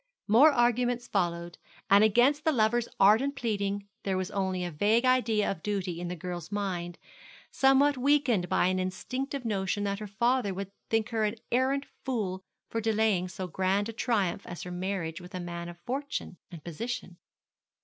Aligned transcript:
More 0.27 0.51
arguments 0.51 1.07
followed, 1.07 1.59
and 1.87 2.03
against 2.03 2.43
the 2.43 2.51
lover's 2.51 2.87
ardent 2.99 3.35
pleading 3.35 3.87
there 4.01 4.17
was 4.17 4.31
only 4.31 4.63
a 4.65 4.71
vague 4.71 5.05
idea 5.05 5.51
of 5.51 5.61
duty 5.61 6.01
in 6.01 6.07
the 6.07 6.15
girl's 6.15 6.51
mind, 6.51 6.97
somewhat 7.51 7.97
weakened 7.99 8.49
by 8.49 8.65
an 8.65 8.79
instinctive 8.79 9.45
notion 9.45 9.83
that 9.83 9.99
her 9.99 10.07
father 10.07 10.55
would 10.55 10.71
think 10.89 11.09
her 11.09 11.23
an 11.23 11.35
arrant 11.51 11.85
fool 12.03 12.41
for 12.71 12.81
delaying 12.81 13.27
so 13.27 13.45
grand 13.45 13.89
a 13.89 13.93
triumph 13.93 14.43
as 14.47 14.63
her 14.63 14.71
marriage 14.71 15.21
with 15.21 15.35
a 15.35 15.39
man 15.39 15.69
of 15.69 15.77
fortune 15.85 16.37
and 16.49 16.63
position. 16.63 17.17